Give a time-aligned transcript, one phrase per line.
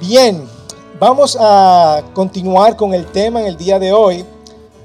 [0.00, 0.44] Bien,
[0.98, 4.24] vamos a continuar con el tema en el día de hoy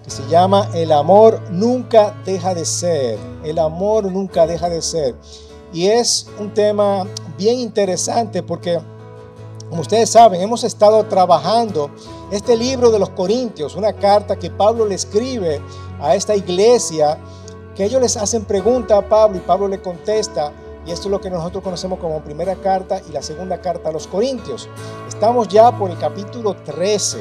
[0.04, 3.17] que se llama El amor nunca deja de ser.
[3.43, 5.15] El amor nunca deja de ser.
[5.73, 7.07] Y es un tema
[7.39, 8.79] bien interesante porque,
[9.67, 11.89] como ustedes saben, hemos estado trabajando
[12.31, 15.60] este libro de los Corintios, una carta que Pablo le escribe
[15.99, 17.17] a esta iglesia,
[17.76, 20.53] que ellos les hacen pregunta a Pablo y Pablo le contesta
[20.90, 23.91] y esto es lo que nosotros conocemos como primera carta y la segunda carta a
[23.91, 24.67] los Corintios.
[25.08, 27.20] Estamos ya por el capítulo 13.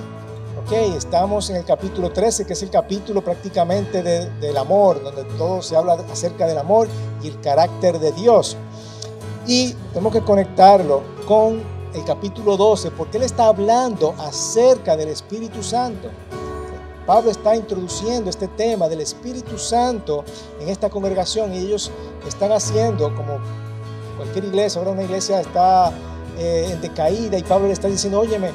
[0.64, 5.60] Ok, estamos en el capítulo 13, que es el capítulo prácticamente del amor, donde todo
[5.60, 6.88] se habla acerca del amor
[7.22, 8.56] y el carácter de Dios.
[9.46, 15.62] Y tenemos que conectarlo con el capítulo 12, porque él está hablando acerca del Espíritu
[15.62, 16.08] Santo.
[17.08, 20.24] Pablo está introduciendo este tema del Espíritu Santo
[20.60, 21.90] en esta congregación y ellos
[22.26, 23.38] están haciendo, como
[24.16, 25.92] cualquier iglesia, ahora una iglesia está
[26.38, 28.50] eh, en decaída y Pablo le está diciendo, óyeme,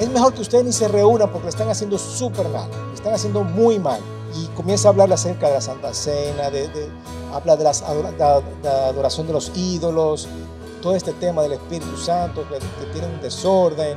[0.00, 3.14] es mejor que ustedes ni se reúnan porque lo están haciendo súper mal, lo están
[3.14, 4.00] haciendo muy mal.
[4.34, 6.68] Y comienza a hablar acerca de la Santa Cena, de,
[7.32, 10.28] habla de, la adoración de los ídolos,
[10.82, 13.96] todo este tema del Espíritu Santo que, que tiene un desorden.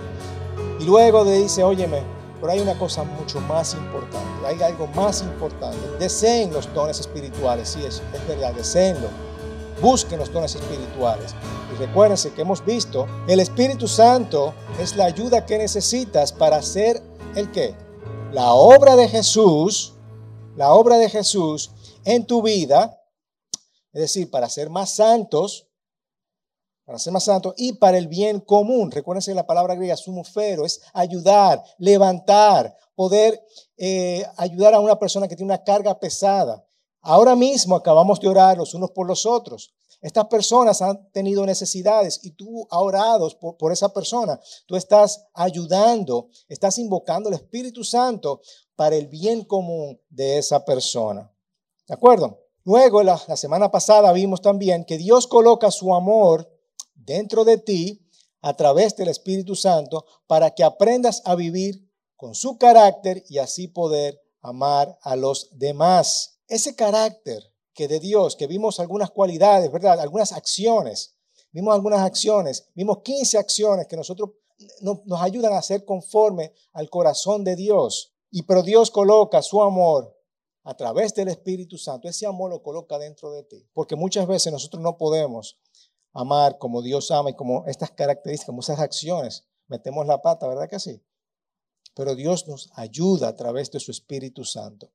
[0.79, 2.03] Y luego le dice, óyeme,
[2.39, 5.77] pero hay una cosa mucho más importante, hay algo más importante.
[5.99, 9.07] Deseen los dones espirituales, sí, es, es verdad, deseenlo.
[9.81, 11.33] Busquen los dones espirituales.
[11.73, 17.01] Y recuérdense que hemos visto, el Espíritu Santo es la ayuda que necesitas para hacer
[17.35, 17.75] el qué?
[18.31, 19.93] La obra de Jesús,
[20.55, 21.71] la obra de Jesús
[22.03, 23.01] en tu vida,
[23.93, 25.68] es decir, para ser más santos,
[26.89, 28.89] para ser más santo y para el bien común.
[28.89, 33.39] Recuérdense la palabra griega sumufero, es ayudar, levantar, poder
[33.77, 36.65] eh, ayudar a una persona que tiene una carga pesada.
[37.01, 39.71] Ahora mismo acabamos de orar los unos por los otros.
[40.01, 44.39] Estas personas han tenido necesidades y tú has orado por, esa persona.
[44.65, 48.41] Tú estás ayudando, estás invocando el Espíritu Santo
[48.75, 51.31] para el bien común de esa persona.
[51.87, 52.39] ¿De acuerdo?
[52.63, 56.49] Luego, la semana pasada vimos también que Dios coloca su amor
[57.09, 58.07] dentro de ti
[58.41, 63.67] a través del Espíritu Santo para que aprendas a vivir con su carácter y así
[63.67, 66.39] poder amar a los demás.
[66.47, 67.43] Ese carácter
[67.73, 69.99] que de Dios, que vimos algunas cualidades, ¿verdad?
[69.99, 71.15] Algunas acciones,
[71.51, 74.29] vimos algunas acciones, vimos 15 acciones que nosotros
[74.81, 78.13] nos ayudan a ser conforme al corazón de Dios.
[78.29, 80.15] Y pero Dios coloca su amor
[80.63, 82.07] a través del Espíritu Santo.
[82.07, 83.67] Ese amor lo coloca dentro de ti.
[83.73, 85.57] Porque muchas veces nosotros no podemos
[86.13, 90.79] amar como Dios ama y como estas características, como acciones, metemos la pata, ¿verdad que
[90.79, 91.01] sí?
[91.95, 94.91] Pero Dios nos ayuda a través de su Espíritu Santo.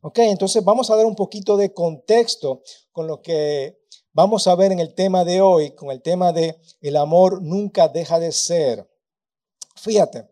[0.00, 3.80] Ok, entonces vamos a dar un poquito de contexto con lo que
[4.12, 7.88] vamos a ver en el tema de hoy, con el tema de el amor nunca
[7.88, 8.88] deja de ser.
[9.76, 10.28] Fíjate,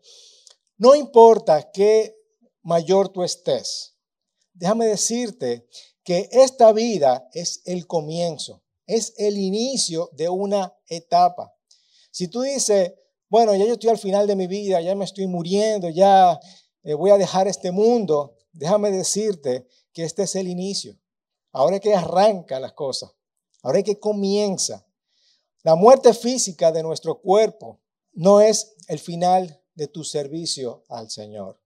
[0.77, 2.17] no importa qué
[2.63, 3.95] mayor tú estés,
[4.53, 5.67] déjame decirte
[6.03, 11.53] que esta vida es el comienzo es el inicio de una etapa.
[12.11, 12.93] Si tú dices,
[13.29, 16.39] bueno, ya yo estoy al final de mi vida, ya me estoy muriendo, ya
[16.83, 20.99] eh, voy a dejar este mundo, déjame decirte que este es el inicio.
[21.51, 23.11] Ahora es que arranca las cosas,
[23.61, 24.85] ahora es que comienza.
[25.63, 27.79] La muerte física de nuestro cuerpo
[28.13, 31.61] no es el final de tu servicio al Señor.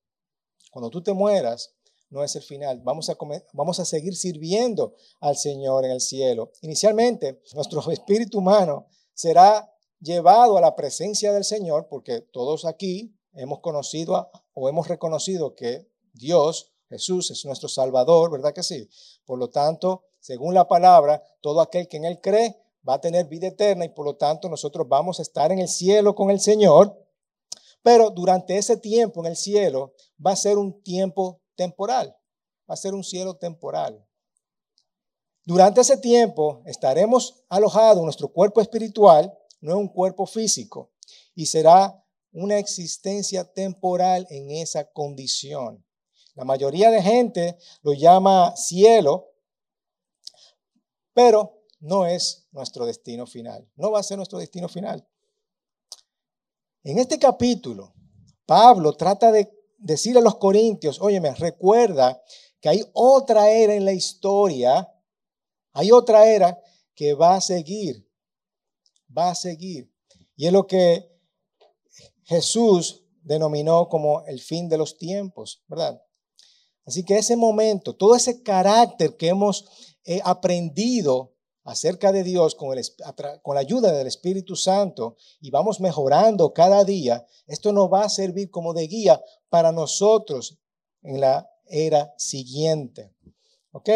[0.71, 1.74] Cuando tú te mueras,
[2.09, 2.81] no es el final.
[2.83, 3.17] Vamos a,
[3.53, 6.51] vamos a seguir sirviendo al Señor en el cielo.
[6.61, 13.59] Inicialmente, nuestro espíritu humano será llevado a la presencia del Señor porque todos aquí hemos
[13.59, 18.89] conocido o hemos reconocido que Dios, Jesús, es nuestro Salvador, ¿verdad que sí?
[19.25, 23.25] Por lo tanto, según la palabra, todo aquel que en Él cree va a tener
[23.25, 26.39] vida eterna y por lo tanto nosotros vamos a estar en el cielo con el
[26.39, 26.97] Señor.
[27.81, 29.93] Pero durante ese tiempo en el cielo
[30.23, 32.15] va a ser un tiempo temporal,
[32.69, 34.05] va a ser un cielo temporal.
[35.43, 40.91] Durante ese tiempo estaremos alojados, nuestro cuerpo espiritual no es un cuerpo físico,
[41.35, 45.85] y será una existencia temporal en esa condición.
[46.33, 49.31] La mayoría de gente lo llama cielo,
[51.13, 55.07] pero no es nuestro destino final, no va a ser nuestro destino final.
[56.83, 57.93] En este capítulo,
[58.45, 62.21] Pablo trata de decir a los corintios, óyeme, recuerda
[62.59, 64.91] que hay otra era en la historia,
[65.73, 66.59] hay otra era
[66.93, 68.09] que va a seguir,
[69.15, 69.91] va a seguir.
[70.35, 71.09] Y es lo que
[72.23, 76.01] Jesús denominó como el fin de los tiempos, ¿verdad?
[76.85, 79.65] Así que ese momento, todo ese carácter que hemos
[80.05, 81.34] eh, aprendido
[81.65, 82.85] acerca de Dios con, el,
[83.41, 88.09] con la ayuda del Espíritu Santo y vamos mejorando cada día, esto nos va a
[88.09, 90.57] servir como de guía para nosotros
[91.01, 93.11] en la era siguiente.
[93.71, 93.89] ¿Ok?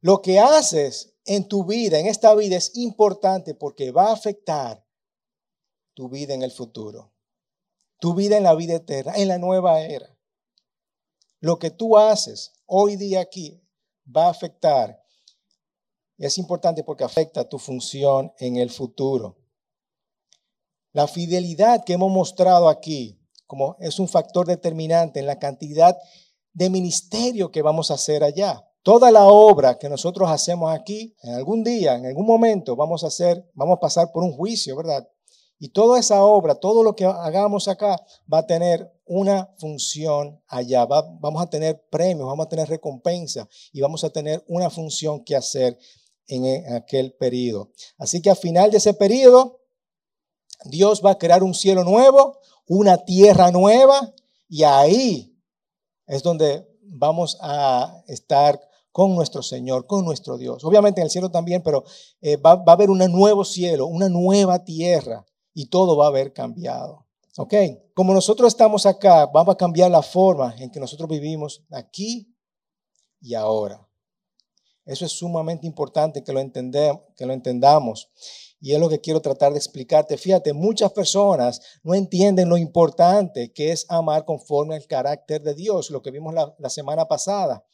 [0.00, 4.84] Lo que haces en tu vida, en esta vida, es importante porque va a afectar
[5.92, 7.12] tu vida en el futuro,
[7.98, 10.16] tu vida en la vida eterna, en la nueva era.
[11.40, 13.60] Lo que tú haces hoy día aquí
[14.06, 15.02] va a afectar.
[16.18, 19.38] Es importante porque afecta tu función en el futuro.
[20.92, 23.18] La fidelidad que hemos mostrado aquí
[23.48, 25.96] como es un factor determinante en la cantidad
[26.52, 28.62] de ministerio que vamos a hacer allá.
[28.82, 33.08] Toda la obra que nosotros hacemos aquí, en algún día, en algún momento, vamos a
[33.08, 35.08] hacer, vamos a pasar por un juicio, ¿verdad?
[35.58, 37.98] Y toda esa obra, todo lo que hagamos acá,
[38.32, 40.84] va a tener una función allá.
[40.86, 45.34] vamos a tener premios, vamos a tener recompensa y vamos a tener una función que
[45.34, 45.78] hacer
[46.28, 47.70] en, en aquel periodo.
[47.98, 49.60] Así que al final de ese periodo,
[50.64, 54.14] Dios va a crear un cielo nuevo, una tierra nueva
[54.48, 55.36] y ahí
[56.06, 58.60] es donde vamos a estar
[58.90, 60.64] con nuestro Señor, con nuestro Dios.
[60.64, 61.84] Obviamente en el cielo también, pero
[62.20, 66.08] eh, va, va, a haber un nuevo cielo, una nueva tierra y todo va a
[66.08, 67.06] haber cambiado.
[67.36, 67.54] ¿Ok?
[67.94, 72.34] Como nosotros estamos acá, vamos a cambiar la forma en que nosotros vivimos aquí
[73.20, 73.87] y ahora.
[74.88, 78.08] Eso es sumamente importante que lo, entendamos.
[78.58, 80.16] Y es lo que quiero tratar de explicarte.
[80.16, 85.90] Fíjate, muchas personas no entienden lo importante que es amar conforme al carácter de Dios,
[85.90, 87.66] lo que vimos la, semana pasada.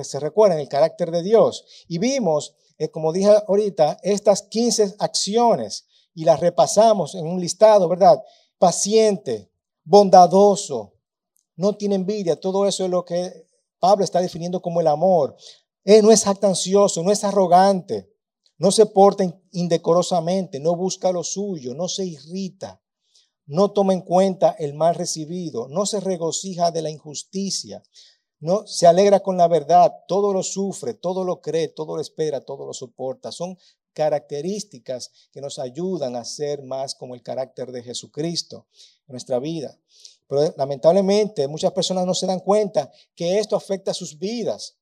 [0.00, 1.64] Se recuerdan el carácter de Dios.
[1.88, 7.88] Y vimos, eh, como dije ahorita, estas 15 acciones y las repasamos en un listado,
[7.88, 8.22] ¿verdad?
[8.58, 9.50] Paciente,
[9.82, 10.94] bondadoso,
[11.56, 12.38] no tiene envidia.
[12.38, 13.44] Todo eso es lo que
[13.80, 15.36] Pablo está definiendo como el amor.
[15.84, 18.10] Él no es jactancioso, no es arrogante,
[18.58, 22.82] no se porta indecorosamente, no busca lo suyo, no se irrita,
[23.46, 27.82] no toma en cuenta el mal recibido, no se regocija de la injusticia,
[28.38, 32.40] no se alegra con la verdad, todo lo sufre, todo lo cree, todo lo espera,
[32.40, 33.32] todo lo soporta.
[33.32, 33.56] Son
[33.92, 38.66] características que nos ayudan a ser más como el carácter de Jesucristo
[39.08, 39.78] en nuestra vida.
[40.26, 44.79] Pero lamentablemente muchas personas no se dan cuenta que esto afecta a sus vidas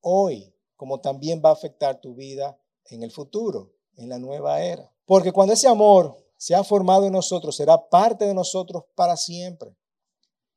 [0.00, 4.90] hoy, como también va a afectar tu vida en el futuro, en la nueva era.
[5.06, 9.74] Porque cuando ese amor se ha formado en nosotros, será parte de nosotros para siempre.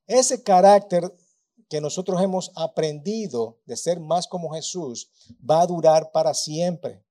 [0.07, 1.11] Ese carácter
[1.71, 5.09] que nosotros hemos aprendido de ser más como Jesús
[5.49, 7.01] va a durar para siempre,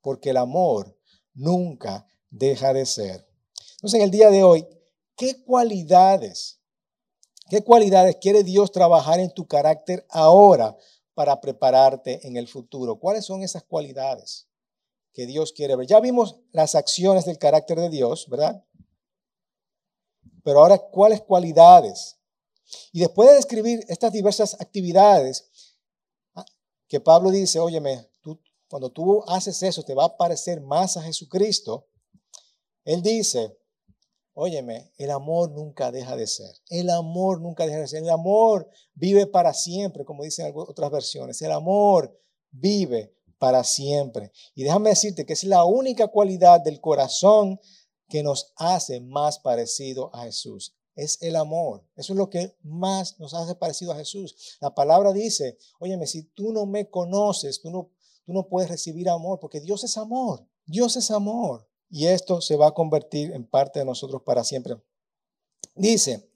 [0.00, 0.96] porque el amor
[1.34, 3.26] nunca deja de ser.
[3.74, 4.66] Entonces, en el día de hoy,
[5.16, 6.60] ¿qué cualidades,
[7.50, 10.76] qué cualidades quiere Dios trabajar en tu carácter ahora
[11.14, 12.98] para prepararte en el futuro?
[12.98, 14.48] ¿Cuáles son esas cualidades?
[15.14, 15.86] que Dios quiere ver.
[15.86, 18.62] Ya vimos las acciones del carácter de Dios, ¿verdad?
[20.42, 22.18] Pero ahora, ¿cuáles cualidades?
[22.92, 25.48] Y después de describir estas diversas actividades,
[26.34, 26.44] ah,
[26.88, 31.02] que Pablo dice, óyeme, tú, cuando tú haces eso te va a parecer más a
[31.02, 31.86] Jesucristo,
[32.84, 33.56] él dice,
[34.34, 36.54] óyeme, el amor nunca deja de ser.
[36.68, 38.02] El amor nunca deja de ser.
[38.02, 41.40] El amor vive para siempre, como dicen otras versiones.
[41.40, 42.20] El amor
[42.50, 44.32] vive para siempre.
[44.54, 47.60] Y déjame decirte que es la única cualidad del corazón
[48.08, 50.74] que nos hace más parecido a Jesús.
[50.94, 51.84] Es el amor.
[51.96, 54.56] Eso es lo que más nos hace parecido a Jesús.
[54.60, 57.90] La palabra dice, óyeme, si tú no me conoces, tú no,
[58.24, 60.46] tú no puedes recibir amor, porque Dios es amor.
[60.66, 61.66] Dios es amor.
[61.94, 64.74] Y esto se va a convertir en parte de nosotros para siempre.
[65.76, 66.28] Dice,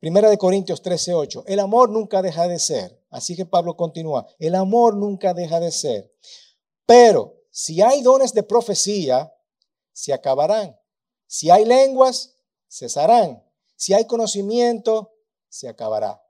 [0.00, 3.00] Primera de Corintios 13:8, el amor nunca deja de ser.
[3.10, 6.12] Así que Pablo continúa, el amor nunca deja de ser.
[6.84, 9.32] Pero si hay dones de profecía,
[9.92, 10.76] se acabarán.
[11.28, 12.34] Si hay lenguas,
[12.68, 13.40] cesarán.
[13.76, 15.12] Si hay conocimiento,
[15.48, 16.20] se acabará.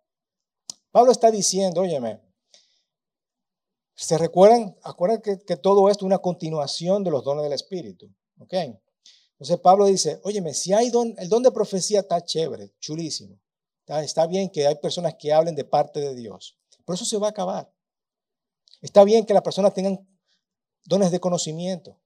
[0.91, 2.21] Pablo está diciendo, óyeme,
[3.95, 4.77] ¿se recuerdan?
[4.83, 8.15] Acuerdan que, todo esto es una continuación de los dones del Espíritu.
[8.39, 8.55] ¿Ok?
[9.33, 13.39] Entonces Pablo dice, óyeme, si hay don, el don de profecía está chévere, chulísimo.
[13.87, 17.27] Está, bien que hay personas que hablen de parte de Dios, pero eso se va
[17.27, 17.71] a acabar.
[18.81, 20.09] Está bien que las personas tengan
[20.85, 22.01] dones de conocimiento,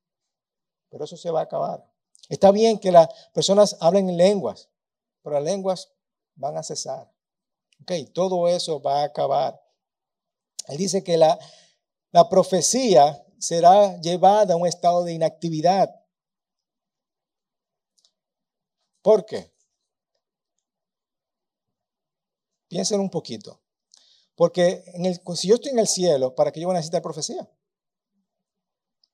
[0.89, 1.89] pero eso se va a acabar.
[2.29, 4.69] Está bien que las personas hablen en lenguas,
[5.23, 5.93] pero las lenguas
[6.35, 7.13] van a cesar.
[7.83, 9.61] Ok, todo eso va a acabar.
[10.67, 11.39] Él dice que la,
[12.11, 15.95] la profecía será llevada a un estado de inactividad.
[19.09, 19.51] ¿Por qué?
[22.69, 23.59] Piensen un poquito.
[24.35, 24.85] Porque
[25.35, 27.51] si yo estoy en el cielo, ¿para qué yo voy a necesitar profecía?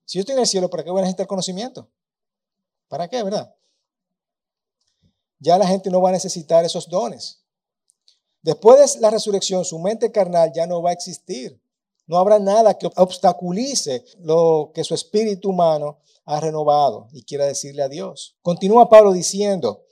[0.05, 1.89] Si yo estoy en el cielo, ¿para qué voy a necesitar conocimiento?
[2.89, 3.55] ¿Para qué, verdad?
[5.39, 7.45] Ya la gente no va a necesitar esos dones.
[8.43, 11.63] Después de la resurrección, su mente carnal ya no va a existir.
[12.09, 17.83] No habrá nada que obstaculice lo que su espíritu humano ha renovado y quiera decirle
[17.83, 18.37] a Dios.
[18.43, 19.84] Continúa Pablo diciendo,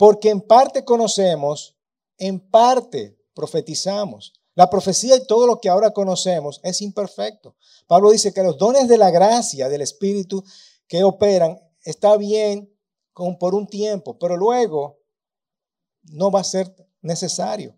[0.00, 1.76] porque en parte conocemos,
[2.16, 4.32] en parte profetizamos.
[4.54, 7.54] La profecía y todo lo que ahora conocemos es imperfecto.
[7.86, 10.42] Pablo dice que los dones de la gracia del Espíritu
[10.88, 12.74] que operan está bien
[13.38, 15.00] por un tiempo, pero luego
[16.04, 17.76] no va a ser necesario.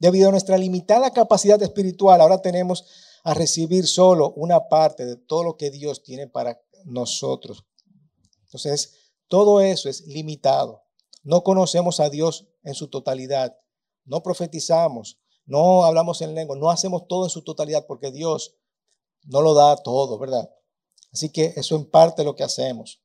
[0.00, 2.84] Debido a nuestra limitada capacidad espiritual, ahora tenemos
[3.22, 7.64] a recibir solo una parte de todo lo que Dios tiene para nosotros.
[8.46, 8.94] Entonces,
[9.28, 10.89] todo eso es limitado.
[11.22, 13.56] No conocemos a Dios en su totalidad.
[14.04, 18.56] No profetizamos, no hablamos en lengua, no hacemos todo en su totalidad porque Dios
[19.24, 20.50] no lo da todo, ¿verdad?
[21.12, 23.02] Así que eso en parte lo que hacemos.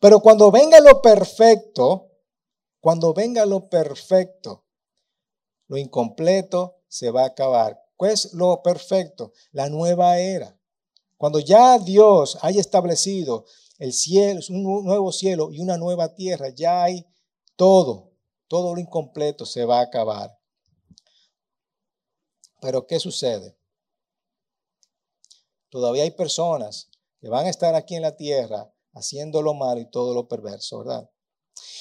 [0.00, 2.10] Pero cuando venga lo perfecto,
[2.80, 4.64] cuando venga lo perfecto,
[5.68, 7.80] lo incompleto se va a acabar.
[7.96, 10.58] Pues lo perfecto, la nueva era.
[11.18, 13.44] Cuando ya Dios haya establecido
[13.80, 17.06] el cielo, un nuevo cielo y una nueva tierra, ya hay
[17.56, 18.12] todo,
[18.46, 20.38] todo lo incompleto se va a acabar.
[22.60, 23.58] Pero ¿qué sucede?
[25.70, 29.90] Todavía hay personas que van a estar aquí en la tierra haciendo lo malo y
[29.90, 31.10] todo lo perverso, ¿verdad?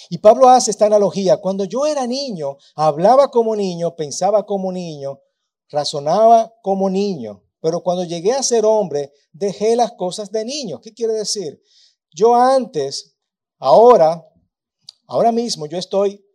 [0.09, 1.37] Y Pablo hace esta analogía.
[1.37, 5.19] Cuando yo era niño, hablaba como niño, pensaba como niño,
[5.67, 7.43] razonaba como niño.
[7.59, 10.79] Pero cuando llegué a ser hombre, dejé las cosas de niño.
[10.79, 11.61] ¿Qué quiere decir?
[12.11, 13.15] Yo antes,
[13.57, 14.25] ahora,
[15.07, 16.25] ahora mismo, yo estoy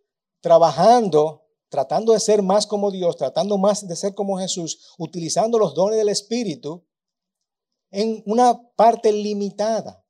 [0.41, 5.75] trabajando, tratando de ser más como Dios, tratando más de ser como Jesús, utilizando los
[5.75, 6.87] dones del Espíritu
[7.91, 10.05] en una parte limitada.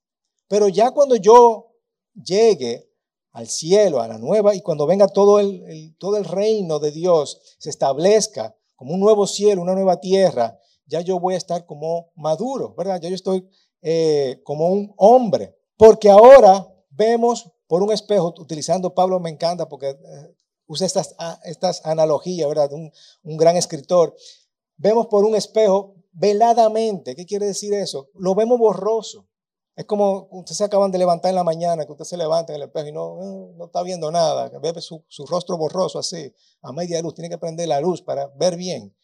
[0.49, 1.73] Pero ya cuando yo
[2.14, 2.90] llegue
[3.33, 7.40] al cielo, a la nueva, y cuando venga todo el, todo el reino de Dios,
[7.59, 12.12] se establezca como un nuevo cielo, una nueva tierra, ya yo voy a estar como
[12.14, 13.00] maduro, ¿verdad?
[13.00, 13.49] Ya yo estoy
[13.86, 19.90] eh, como un hombre, porque ahora vemos por un espejo, utilizando Pablo me encanta porque
[19.90, 20.36] eh,
[20.66, 21.14] usa estas,
[21.44, 22.72] estas analogías, ¿verdad?
[22.72, 22.90] Un,
[23.22, 24.16] un gran escritor.
[24.78, 28.08] Vemos por un espejo veladamente, ¿qué quiere decir eso?
[28.14, 29.28] Lo vemos borroso.
[29.76, 32.62] Es como usted se acaban de levantar en la mañana, que usted se levanta en
[32.62, 35.98] el espejo y no, eh, no está viendo nada, que ve su, su, rostro borroso
[35.98, 38.96] así, a media luz, tiene que prender la luz para ver bien.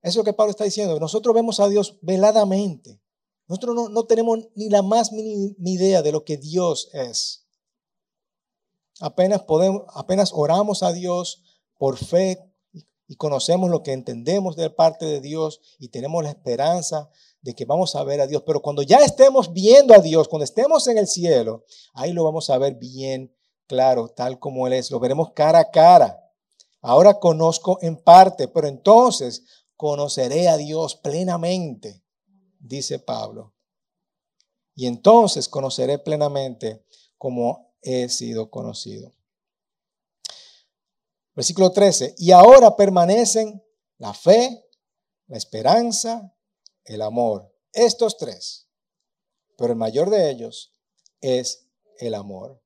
[0.00, 1.00] Eso es lo que Pablo está diciendo.
[1.00, 3.00] Nosotros vemos a Dios veladamente.
[3.46, 7.44] Nosotros no, no tenemos ni la más mínima idea de lo que Dios es.
[9.00, 11.42] Apenas, podemos, apenas oramos a Dios
[11.76, 12.38] por fe
[13.06, 17.10] y conocemos lo que entendemos de parte de Dios y tenemos la esperanza
[17.42, 18.42] de que vamos a ver a Dios.
[18.46, 22.48] Pero cuando ya estemos viendo a Dios, cuando estemos en el cielo, ahí lo vamos
[22.50, 23.34] a ver bien
[23.66, 24.90] claro, tal como Él es.
[24.90, 26.20] Lo veremos cara a cara.
[26.80, 29.44] Ahora conozco en parte, pero entonces
[29.76, 32.03] conoceré a Dios plenamente,
[32.64, 33.54] dice Pablo.
[34.74, 36.84] Y entonces conoceré plenamente
[37.18, 39.12] como he sido conocido.
[41.34, 42.14] Versículo 13.
[42.18, 43.62] Y ahora permanecen
[43.98, 44.66] la fe,
[45.26, 46.34] la esperanza
[46.84, 47.52] el amor.
[47.72, 48.68] Estos tres.
[49.56, 50.72] Pero el mayor de ellos
[51.20, 51.68] es
[51.98, 52.60] el amor.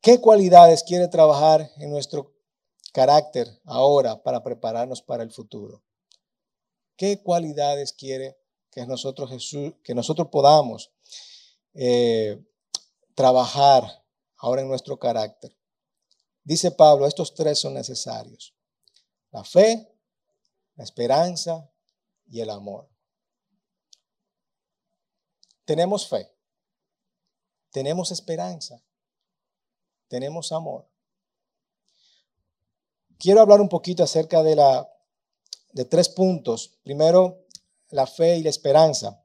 [0.00, 2.34] ¿Qué cualidades quiere trabajar en nuestro
[2.92, 5.82] carácter ahora para prepararnos para el futuro?
[6.96, 8.41] ¿Qué cualidades quiere
[8.72, 9.30] que nosotros,
[9.84, 10.90] que nosotros podamos
[11.74, 12.42] eh,
[13.14, 14.04] trabajar
[14.38, 15.56] ahora en nuestro carácter?
[16.42, 18.54] Dice Pablo, estos tres son necesarios.
[19.30, 19.94] La fe,
[20.74, 21.70] la esperanza
[22.26, 22.88] y el amor.
[25.64, 26.28] Tenemos fe,
[27.70, 28.82] tenemos esperanza,
[30.08, 30.88] tenemos amor.
[33.18, 34.92] Quiero hablar un poquito acerca de, la,
[35.70, 36.80] de tres puntos.
[36.82, 37.41] Primero,
[37.92, 39.24] la fe y la esperanza.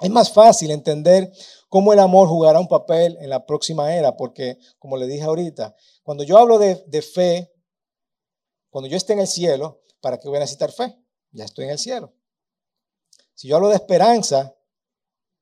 [0.00, 1.32] Es más fácil entender
[1.68, 5.74] cómo el amor jugará un papel en la próxima era, porque, como le dije ahorita,
[6.04, 7.52] cuando yo hablo de, fe,
[8.70, 10.96] cuando yo esté en el cielo, ¿para qué voy a necesitar fe?
[11.32, 12.14] Ya estoy en el cielo.
[13.34, 14.54] Si yo hablo de esperanza,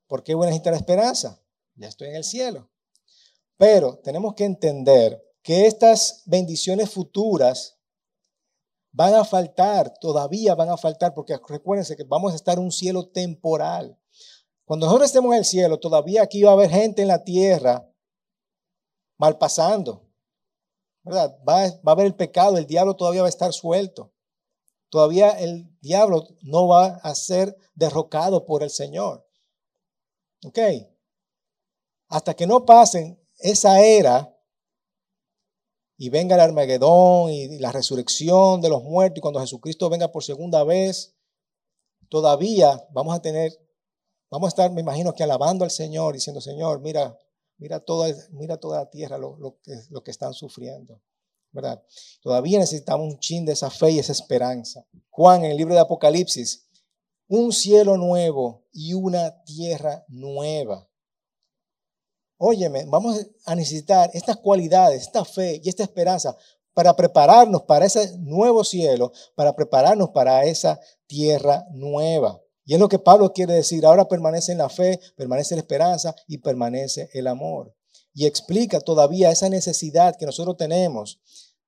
[0.07, 1.43] ¿Por qué voy a necesitar esperanza?
[1.75, 2.71] Ya estoy en el cielo.
[3.57, 7.76] Pero tenemos que entender que estas bendiciones futuras
[8.97, 12.73] van a faltar, todavía van a faltar, porque recuérdense que vamos a estar en un
[12.73, 13.99] cielo temporal.
[14.65, 17.87] Cuando nosotros estemos en el cielo, todavía aquí va a haber gente en la tierra
[19.19, 20.09] mal pasando.
[21.03, 21.39] ¿Verdad?
[21.47, 24.15] Va, va a haber el pecado, el diablo todavía va a estar suelto.
[24.89, 29.29] Todavía el diablo no va a ser derrocado por el Señor.
[30.43, 30.59] ¿Ok?
[32.09, 34.35] Hasta que no pasen esa era
[35.97, 40.23] y venga el Armagedón y la resurrección de los muertos y cuando Jesucristo venga por
[40.23, 41.15] segunda vez,
[42.09, 43.53] todavía vamos a tener,
[44.31, 47.17] vamos a estar, me imagino que alabando al Señor, diciendo, Señor, mira,
[47.59, 51.01] mira toda, mira toda la tierra lo, que, lo que están sufriendo.
[51.53, 51.83] ¿verdad?
[52.21, 54.87] Todavía necesitamos un chin de esa fe y esa esperanza.
[55.09, 56.69] Juan, en el libro de Apocalipsis,
[57.29, 60.87] un cielo nuevo y una tierra nueva.
[62.39, 66.37] Óyeme, vamos a necesitar estas cualidades, esta fe y esta esperanza
[66.75, 72.41] para prepararnos para ese nuevo cielo, para prepararnos para esa tierra nueva.
[72.67, 73.87] Y es lo que Pablo quiere decir.
[73.87, 77.75] Ahora permanece en la fe, permanece la esperanza y permanece el amor.
[78.13, 81.21] Y explica todavía esa necesidad que nosotros tenemos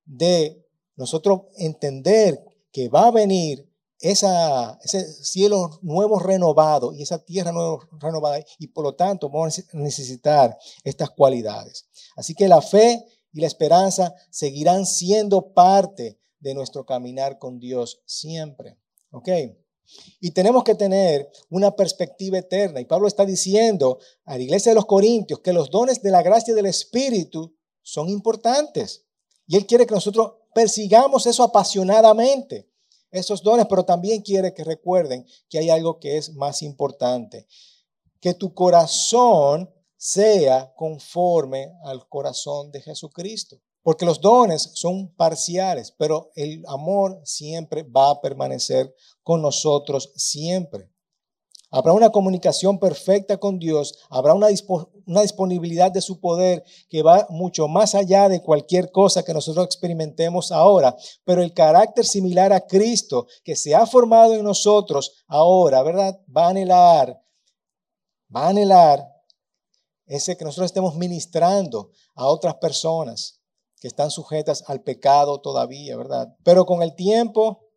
[0.05, 0.63] de
[0.95, 3.68] nosotros entender que va a venir
[3.99, 9.59] esa, ese cielo nuevo renovado y esa tierra nueva renovada y por lo tanto vamos
[9.59, 11.87] a necesitar estas cualidades.
[12.15, 18.01] Así que la fe y la esperanza seguirán siendo parte de nuestro caminar con Dios
[18.05, 18.77] siempre.
[19.11, 19.29] ¿Ok?
[20.19, 22.79] Y tenemos que tener una perspectiva eterna.
[22.79, 26.21] Y Pablo está diciendo a la iglesia de los Corintios que los dones de la
[26.21, 29.05] gracia del Espíritu son importantes.
[29.47, 32.68] Y Él quiere que nosotros persigamos eso apasionadamente,
[33.11, 37.47] esos dones, pero también quiere que recuerden que hay algo que es más importante,
[38.19, 43.59] que tu corazón sea conforme al corazón de Jesucristo.
[43.81, 50.89] Porque los dones son parciales, pero el amor siempre va a permanecer con nosotros siempre.
[51.71, 54.47] Habrá una comunicación perfecta con Dios, habrá una,
[55.09, 59.65] una, disponibilidad de su poder que va mucho más allá de cualquier cosa que nosotros
[59.65, 65.81] experimentemos ahora, pero el carácter similar a Cristo que se ha formado en nosotros ahora,
[65.83, 66.19] ¿verdad?
[66.35, 67.21] Va a anhelar,
[68.35, 69.05] va a anhelar
[70.05, 73.39] ese que nosotros estemos ministrando a otras personas
[73.79, 76.35] que están sujetas al pecado todavía, ¿verdad?
[76.43, 77.69] Pero con el tiempo,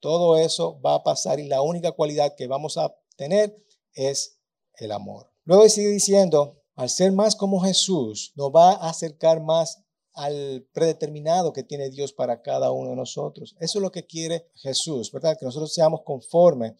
[0.00, 3.56] todo eso va a pasar y la única cualidad que vamos a tener
[3.94, 4.38] es
[4.76, 5.30] el amor.
[5.44, 11.52] Luego sigue diciendo, al ser más como Jesús, nos va a acercar más al predeterminado
[11.52, 13.54] que tiene Dios para cada uno de nosotros.
[13.60, 15.36] Eso es lo que quiere Jesús, ¿verdad?
[15.38, 16.72] Que nosotros seamos conformes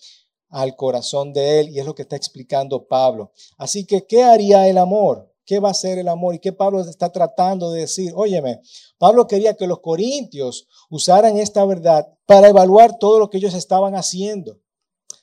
[0.48, 3.30] al corazón de Él y es lo que está explicando Pablo.
[3.58, 5.32] Así que, ¿qué haría el amor?
[5.46, 6.34] ¿Qué va a ser el amor?
[6.34, 8.12] ¿Y qué Pablo está tratando de decir?
[8.16, 8.60] Óyeme,
[8.98, 13.94] Pablo quería que los corintios usaran esta verdad para evaluar todo lo que ellos estaban
[13.94, 14.58] haciendo.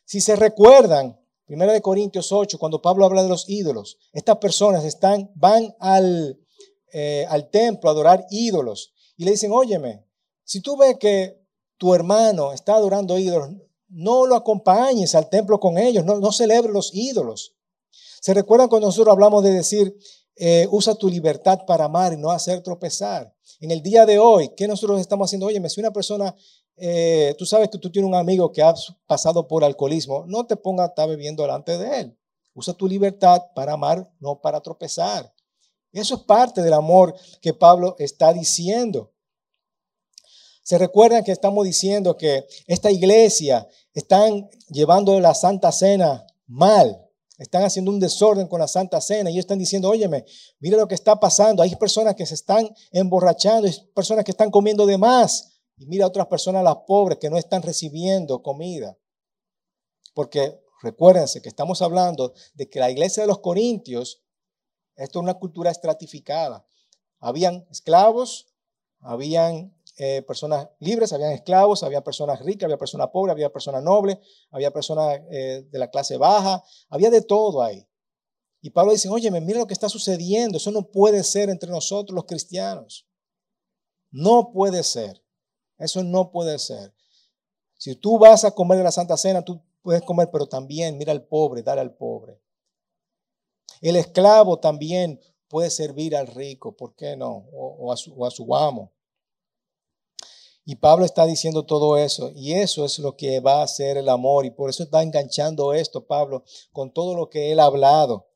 [0.05, 1.18] Si se recuerdan,
[1.49, 6.39] 1 de Corintios 8, cuando Pablo habla de los ídolos, estas personas están, van al,
[6.93, 10.05] eh, al templo a adorar ídolos y le dicen, óyeme,
[10.43, 11.41] si tú ves que
[11.77, 13.49] tu hermano está adorando ídolos,
[13.87, 17.55] no lo acompañes al templo con ellos, no, no celebres los ídolos.
[18.21, 19.97] ¿Se recuerdan cuando nosotros hablamos de decir,
[20.35, 23.33] eh, usa tu libertad para amar y no hacer tropezar?
[23.59, 25.47] En el día de hoy, ¿qué nosotros estamos haciendo?
[25.47, 26.35] Oye, si una persona
[26.79, 28.73] eh, tú sabes que tú tienes un amigo que ha
[29.05, 32.17] pasado por alcoholismo, no te pongas a estar bebiendo delante de él.
[32.53, 35.33] Usa tu libertad para amar, no para tropezar.
[35.91, 39.11] Eso es parte del amor que Pablo está diciendo.
[40.63, 47.05] Se recuerdan que estamos diciendo que esta iglesia están llevando la Santa Cena mal.
[47.39, 50.25] Están haciendo un desorden con la Santa Cena y ellos están diciendo, óyeme,
[50.59, 51.63] mira lo que está pasando.
[51.63, 55.48] Hay personas que se están emborrachando, hay personas que están comiendo de más.
[55.79, 58.97] Y mira a otras personas, las pobres, que no están recibiendo comida.
[60.13, 64.21] Porque recuérdense que estamos hablando de que la iglesia de los Corintios,
[64.97, 66.67] esto es una cultura estratificada.
[67.19, 68.53] Habían esclavos,
[68.99, 74.17] habían eh, personas libres, habían esclavos, había personas ricas, había personas pobres, había personas nobles,
[74.51, 77.87] había personas eh, de la clase baja, había de todo ahí.
[78.61, 82.13] Y Pablo dice, oye, mira lo que está sucediendo, eso no puede ser entre nosotros
[82.13, 83.07] los cristianos.
[84.11, 85.23] No puede ser.
[85.79, 86.93] Eso no puede ser.
[87.77, 91.11] Si tú vas a comer de la Santa Cena, tú puedes comer, pero también mira
[91.11, 92.39] al pobre, dar al pobre.
[93.81, 97.45] El esclavo también puede servir al rico, ¿por qué no?
[97.53, 98.91] O, a, su, o a su amo.
[100.65, 104.09] Y Pablo está diciendo todo eso, y eso es lo que va a ser el
[104.09, 108.28] amor, y por eso está enganchando esto, Pablo, con todo lo que él ha hablado.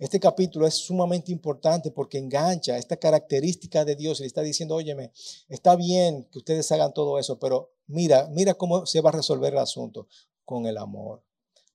[0.00, 4.74] Este capítulo es sumamente importante porque engancha esta característica de Dios y le está diciendo,
[4.74, 5.12] óyeme,
[5.46, 9.52] está bien que ustedes hagan todo eso, pero mira, mira cómo se va a resolver
[9.52, 10.08] el asunto
[10.46, 11.22] con el amor,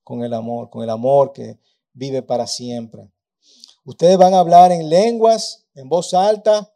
[0.02, 1.60] con el amor, con el amor que
[1.92, 3.08] vive para siempre.
[3.84, 6.74] Ustedes van a hablar en lenguas, en voz alta,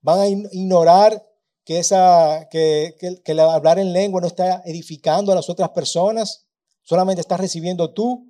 [0.00, 1.30] van a ignorar
[1.62, 6.46] que, esa, que, que, hablar en lengua no está edificando a las otras personas,
[6.84, 8.29] solamente estás recibiendo tú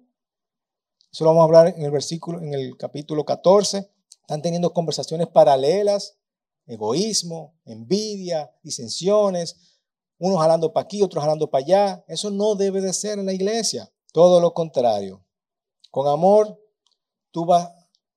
[1.12, 3.90] Eso lo vamos a hablar en el versículo, en el capítulo 14.
[4.20, 6.18] Están teniendo conversaciones paralelas,
[6.66, 9.57] egoísmo, envidia, disensiones,
[10.18, 12.05] unos jalando para aquí, otros jalando para allá.
[12.07, 13.92] Eso no debe de ser en la iglesia.
[14.12, 15.25] Todo lo contrario.
[15.90, 16.61] Con amor,
[17.33, 17.68] tú vas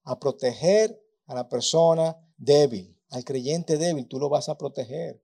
[0.04, 5.24] a proteger a la persona débil, al creyente débil, tú lo vas a proteger.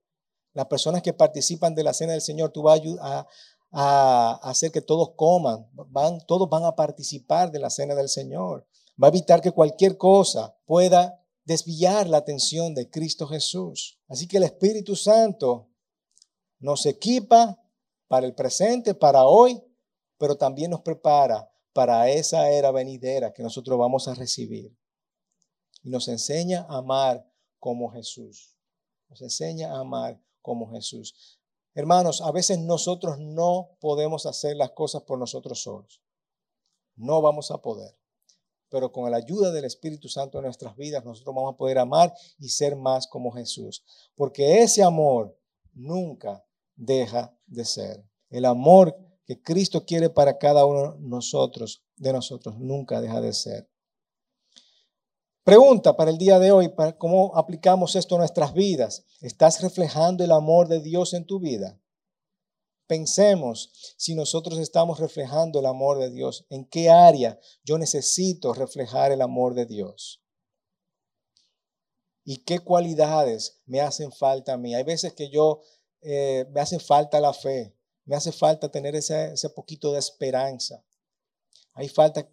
[0.52, 3.26] Las personas que participan de la cena del Señor, tú vas a,
[3.70, 8.66] a, hacer que todos coman, van, todos van a participar de la cena del Señor.
[9.02, 13.98] Va a evitar que cualquier cosa pueda desviar la atención de Cristo Jesús.
[14.08, 15.68] Así que el Espíritu Santo
[16.58, 17.58] nos equipa
[18.08, 19.62] para el presente, para hoy,
[20.18, 24.76] pero también nos prepara para esa era venidera que nosotros vamos a recibir.
[25.82, 27.26] Y nos enseña a amar
[27.58, 28.56] como Jesús.
[29.08, 31.39] Nos enseña a amar como Jesús.
[31.74, 36.02] Hermanos, a veces nosotros no podemos hacer las cosas por nosotros solos.
[36.96, 37.96] No vamos a poder.
[38.68, 42.12] Pero con la ayuda del Espíritu Santo en nuestras vidas, nosotros vamos a poder amar
[42.38, 43.84] y ser más como Jesús.
[44.14, 45.36] Porque ese amor
[45.72, 46.44] nunca
[46.76, 48.04] deja de ser.
[48.28, 53.32] El amor que Cristo quiere para cada uno de nosotros, de nosotros, nunca deja de
[53.32, 53.68] ser.
[55.50, 59.04] Pregunta para el día de hoy, cómo aplicamos esto a nuestras vidas.
[59.20, 61.76] ¿Estás reflejando el amor de Dios en tu vida?
[62.86, 69.10] Pensemos si nosotros estamos reflejando el amor de Dios, en qué área yo necesito reflejar
[69.10, 70.22] el amor de Dios.
[72.22, 74.76] ¿Y qué cualidades me hacen falta a mí?
[74.76, 75.62] Hay veces que yo
[76.00, 80.84] eh, me hace falta la fe, me hace falta tener ese, ese poquito de esperanza.
[81.72, 82.30] Hay falta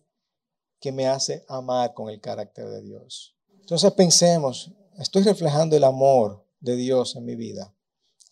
[0.79, 3.35] que me hace amar con el carácter de Dios.
[3.59, 7.73] Entonces pensemos, estoy reflejando el amor de Dios en mi vida.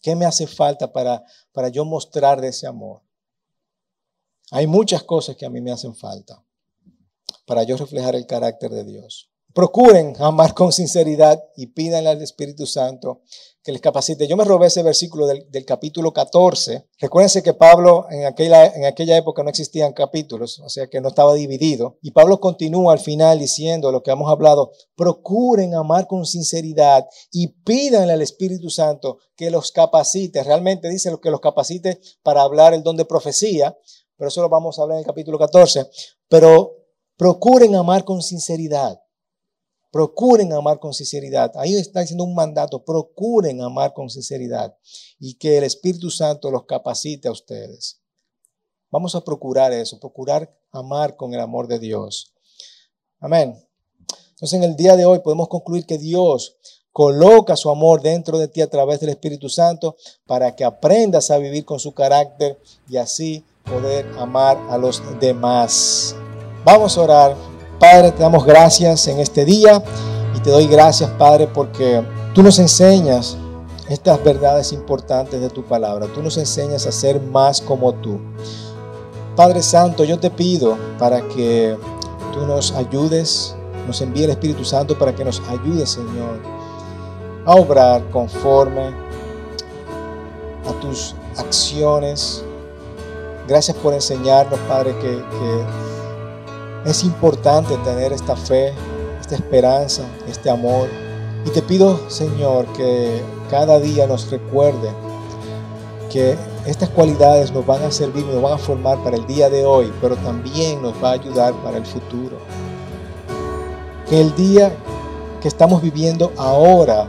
[0.02, 3.02] ¿Qué me hace falta para, para yo mostrar de ese amor?
[4.52, 6.44] Hay muchas cosas que a mí me hacen falta
[7.46, 9.32] para yo reflejar el carácter de Dios.
[9.56, 13.22] Procuren amar con sinceridad y pídanle al Espíritu Santo
[13.64, 14.28] que les capacite.
[14.28, 16.90] Yo me robé ese versículo del, capítulo 14.
[17.00, 21.08] Recuérdense que Pablo en aquella, en aquella época no existían capítulos, o sea que no
[21.08, 21.98] estaba dividido.
[22.02, 24.74] Y Pablo continúa al final diciendo lo que hemos hablado.
[24.94, 30.44] Procuren amar con sinceridad y pídanle al Espíritu Santo que los capacite.
[30.44, 33.74] Realmente dice lo que los capacite para hablar el don de profecía,
[34.18, 35.90] pero eso lo vamos a hablar en el capítulo 14.
[36.28, 36.74] Pero
[37.16, 39.00] procuren amar con sinceridad.
[39.96, 41.54] Procuren amar con sinceridad.
[41.56, 42.84] Ahí está diciendo un mandato.
[42.84, 44.76] Procuren amar con sinceridad
[45.22, 48.02] y que el Espíritu Santo los capacite a ustedes.
[48.92, 52.34] Vamos a procurar eso, procurar amar con el amor de Dios.
[53.22, 53.56] Amén.
[54.32, 56.58] Entonces en el día de hoy podemos concluir que Dios
[56.92, 61.38] coloca su amor dentro de ti a través del Espíritu Santo para que aprendas a
[61.38, 66.18] vivir con su carácter y así poder amar a los demás.
[66.66, 67.55] Vamos a orar.
[67.80, 69.84] Padre, te damos gracias en este día
[70.36, 72.02] y te doy gracias, Padre, porque
[72.34, 73.38] tú nos enseñas
[73.90, 76.08] estas verdades importantes de tu palabra.
[76.08, 78.20] Tú nos enseñas a ser más como tú.
[79.36, 81.78] Padre Santo, yo te pido para que
[82.34, 86.40] tú nos ayudes, nos envíe el Espíritu Santo para que nos ayude, Señor,
[87.46, 88.94] a obrar conforme
[90.66, 92.44] a tus acciones.
[93.48, 95.85] Gracias por enseñarnos, Padre, que, que
[96.86, 98.74] es importante tener esta fe,
[99.20, 100.88] esta esperanza, este amor.
[101.46, 104.90] Y te pido, Señor, que cada día nos recuerde
[106.12, 109.66] que estas cualidades nos van a servir, nos van a formar para el día de
[109.66, 112.38] hoy, pero también nos va a ayudar para el futuro.
[114.10, 114.72] Que el día
[115.42, 117.08] que estamos viviendo ahora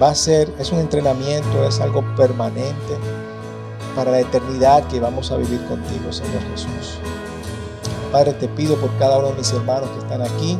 [0.00, 2.94] va a ser, es un entrenamiento, es algo permanente
[3.94, 6.98] para la eternidad que vamos a vivir contigo, Señor Jesús.
[8.12, 10.58] Padre, te pido por cada uno de mis hermanos que están aquí,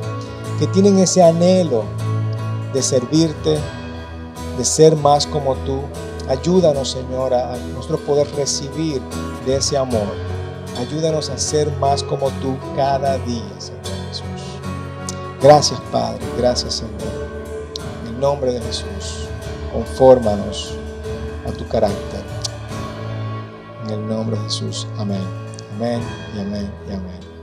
[0.59, 1.85] que tienen ese anhelo
[2.73, 3.59] de servirte,
[4.57, 5.83] de ser más como tú.
[6.29, 9.01] Ayúdanos, Señor, a nosotros poder recibir
[9.47, 10.07] de ese amor.
[10.79, 14.27] Ayúdanos a ser más como tú cada día, Señor Jesús.
[15.41, 16.21] Gracias, Padre.
[16.37, 16.93] Gracias, Señor.
[18.03, 19.29] En el nombre de Jesús,
[19.73, 20.75] confórmanos
[21.49, 22.25] a tu carácter.
[23.85, 24.87] En el nombre de Jesús.
[24.99, 25.23] Amén.
[25.77, 26.01] Amén
[26.35, 27.36] y amén y amén.